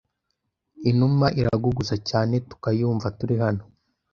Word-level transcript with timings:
Inuma 0.89 1.27
iraguguza 1.39 1.95
cyane 2.09 2.35
tukayumva 2.49 3.07
turi 3.17 3.35
hano 3.43 3.63